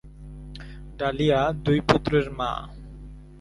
[0.97, 2.51] Dahlia দুই পুত্রের মা।